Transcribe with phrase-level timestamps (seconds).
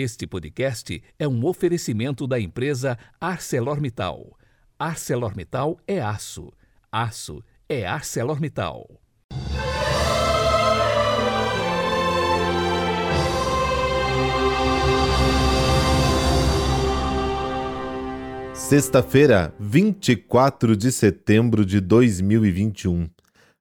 [0.00, 4.38] Este podcast é um oferecimento da empresa ArcelorMittal.
[4.78, 6.52] ArcelorMittal é aço.
[6.92, 8.88] Aço é ArcelorMittal.
[18.54, 23.10] Sexta-feira, 24 de setembro de 2021.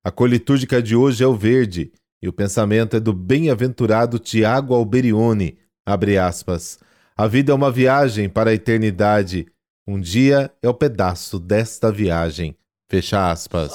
[0.04, 1.92] A cor litúrgica de hoje é o verde
[2.22, 5.58] e o pensamento é do bem-aventurado Tiago Alberione.
[5.88, 6.78] Abre aspas.
[7.16, 9.48] A vida é uma viagem para a eternidade.
[9.88, 12.58] Um dia é o pedaço desta viagem.
[12.90, 13.72] Fecha aspas.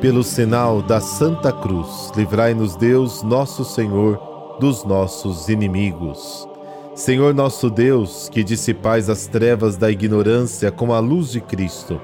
[0.00, 6.48] Pelo sinal da Santa Cruz, livrai-nos Deus, nosso Senhor, dos nossos inimigos.
[6.94, 12.00] Senhor nosso Deus, que dissipais as trevas da ignorância com a luz de Cristo,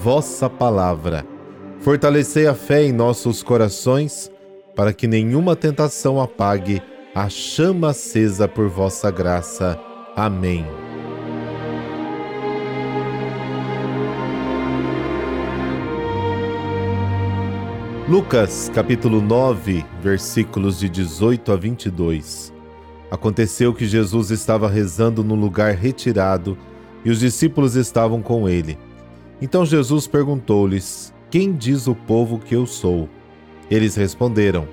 [0.00, 1.24] vossa palavra,
[1.82, 4.30] fortalecei a fé em nossos corações,
[4.74, 6.80] para que nenhuma tentação apague
[7.14, 9.78] a chama acesa por vossa graça.
[10.16, 10.64] Amém.
[18.08, 22.52] Lucas capítulo 9, versículos de 18 a 22.
[23.10, 26.56] Aconteceu que Jesus estava rezando num lugar retirado
[27.04, 28.78] e os discípulos estavam com ele.
[29.40, 33.08] Então Jesus perguntou-lhes: Quem diz o povo que eu sou?
[33.70, 34.68] Eles responderam: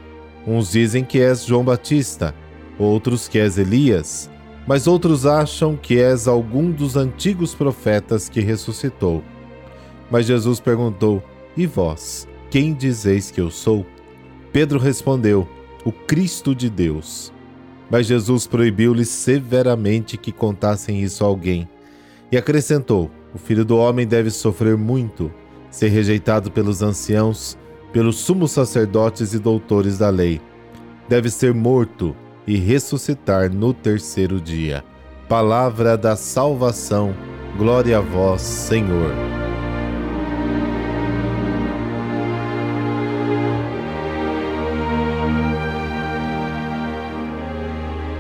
[0.46, 2.36] Uns dizem que és João Batista,
[2.78, 4.30] outros que és Elias,
[4.68, 9.24] mas outros acham que és algum dos antigos profetas que ressuscitou.
[10.12, 11.24] Mas Jesus perguntou:
[11.56, 12.28] E vós?
[12.52, 13.86] Quem dizeis que eu sou?
[14.52, 15.48] Pedro respondeu:
[15.86, 17.32] O Cristo de Deus.
[17.90, 21.70] Mas Jesus proibiu-lhes severamente que contassem isso a alguém.
[22.30, 25.32] E acrescentou: O filho do homem deve sofrer muito,
[25.70, 27.58] ser rejeitado pelos anciãos,
[27.92, 30.42] pelos sumos sacerdotes e doutores da lei.
[31.08, 34.84] Deve ser morto e ressuscitar no terceiro dia.
[35.28, 37.16] Palavra da salvação.
[37.58, 39.12] Glória a vós, Senhor.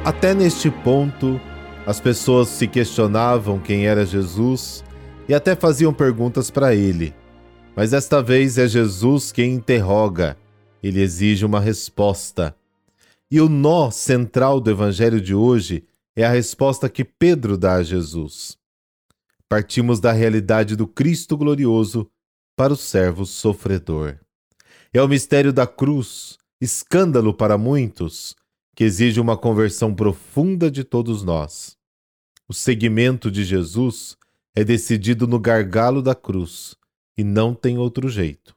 [0.04, 1.40] Até neste ponto,
[1.86, 4.84] as pessoas se questionavam quem era Jesus
[5.28, 7.14] e até faziam perguntas para ele.
[7.79, 10.38] Mas desta vez é Jesus quem interroga,
[10.84, 12.53] ele exige uma resposta.
[13.31, 17.81] E o nó central do evangelho de hoje é a resposta que Pedro dá a
[17.81, 18.57] Jesus.
[19.47, 22.12] Partimos da realidade do Cristo glorioso
[22.53, 24.19] para o servo sofredor.
[24.91, 28.35] É o mistério da cruz, escândalo para muitos,
[28.75, 31.78] que exige uma conversão profunda de todos nós.
[32.46, 34.17] O seguimento de Jesus
[34.53, 36.78] é decidido no gargalo da cruz
[37.19, 38.56] e não tem outro jeito.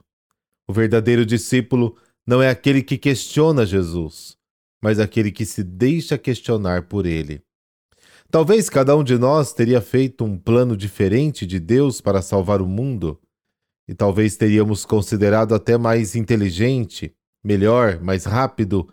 [0.69, 4.37] O verdadeiro discípulo não é aquele que questiona Jesus,
[4.81, 7.43] mas aquele que se deixa questionar por ele.
[8.31, 12.67] Talvez cada um de nós teria feito um plano diferente de Deus para salvar o
[12.67, 13.21] mundo,
[13.89, 17.13] e talvez teríamos considerado até mais inteligente,
[17.43, 18.89] melhor, mais rápido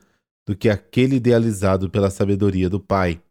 [0.47, 3.21] do que aquele idealizado pela sabedoria do Pai.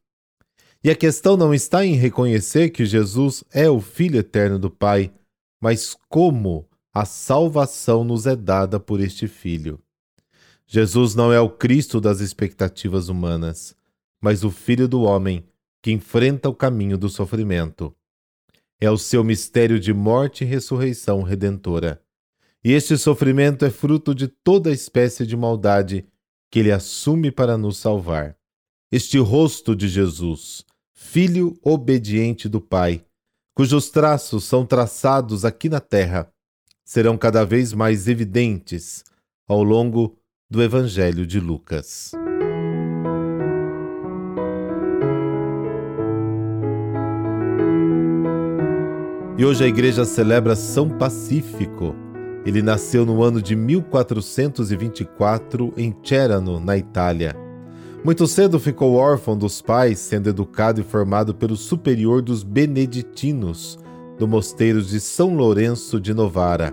[0.85, 5.13] E a questão não está em reconhecer que Jesus é o Filho eterno do Pai,
[5.61, 9.81] mas como a salvação nos é dada por este Filho.
[10.67, 13.75] Jesus não é o Cristo das expectativas humanas,
[14.21, 15.45] mas o Filho do homem
[15.81, 17.95] que enfrenta o caminho do sofrimento.
[18.81, 22.03] É o seu mistério de morte e ressurreição redentora.
[22.63, 26.07] E este sofrimento é fruto de toda espécie de maldade
[26.51, 28.37] que ele assume para nos salvar.
[28.91, 33.05] Este rosto de Jesus, Filho obediente do Pai,
[33.59, 36.31] cujos traços são traçados aqui na terra,
[36.85, 39.03] serão cada vez mais evidentes
[39.49, 40.17] ao longo
[40.49, 42.13] do Evangelho de Lucas.
[49.37, 51.97] E hoje a igreja celebra São Pacífico
[52.47, 57.48] ele nasceu no ano de 1424 em Cerano, na Itália.
[58.05, 63.77] Muito cedo ficou órfão dos pais, sendo educado e formado pelo superior dos beneditinos
[64.17, 66.73] do mosteiro de São Lourenço de Novara.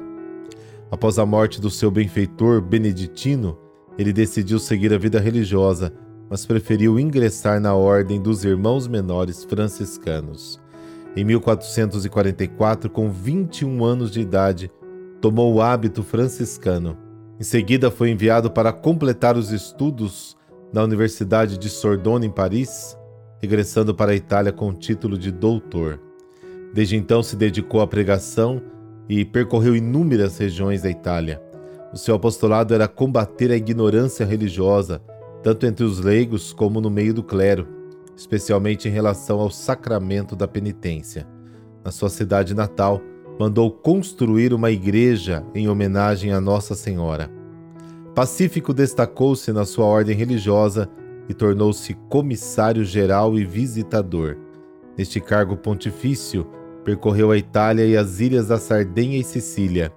[0.92, 3.58] Após a morte do seu benfeitor beneditino,
[3.98, 5.92] ele decidiu seguir a vida religiosa,
[6.30, 10.62] mas preferiu ingressar na ordem dos Irmãos Menores Franciscanos.
[11.16, 14.72] Em 1444, com 21 anos de idade,
[15.20, 16.98] tomou o hábito franciscano.
[17.40, 20.38] Em seguida, foi enviado para completar os estudos
[20.76, 22.98] na Universidade de Sorbonne, em Paris,
[23.42, 26.02] regressando para a Itália com o título de doutor.
[26.74, 28.62] Desde então, se dedicou à pregação
[29.08, 31.42] e percorreu inúmeras regiões da Itália.
[31.94, 35.02] O seu apostolado era combater a ignorância religiosa,
[35.42, 37.66] tanto entre os leigos como no meio do clero,
[38.14, 41.26] especialmente em relação ao sacramento da penitência.
[41.86, 43.02] Na sua cidade natal,
[43.40, 47.32] mandou construir uma igreja em homenagem a Nossa Senhora.
[48.16, 50.90] Pacífico destacou-se na sua ordem religiosa
[51.28, 54.38] e tornou-se comissário geral e visitador.
[54.98, 56.48] Neste cargo pontifício,
[56.86, 59.92] percorreu a Itália e as ilhas da Sardenha e Sicília.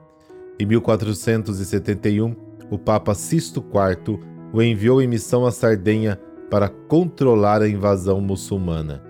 [0.59, 2.35] Em 1471,
[2.69, 4.19] o Papa Sisto IV
[4.53, 6.19] o enviou em missão à Sardenha
[6.50, 9.00] para controlar a invasão muçulmana.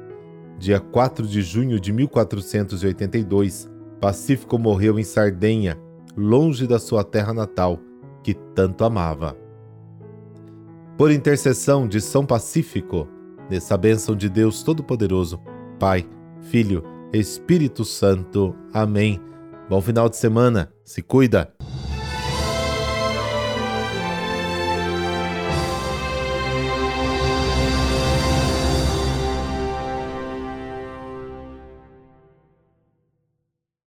[0.59, 3.71] Dia 4 de junho de 1482,
[4.03, 5.79] Pacífico morreu em Sardenha,
[6.15, 7.81] longe da sua terra natal,
[8.29, 9.35] que tanto amava.
[10.99, 13.09] Por intercessão de São Pacífico,
[13.49, 15.41] nessa bênção de Deus Todo-Poderoso,
[15.79, 16.07] Pai,
[16.43, 18.55] Filho, Espírito Santo.
[18.71, 19.19] Amém.
[19.67, 20.71] Bom final de semana.
[20.85, 21.58] Se cuida.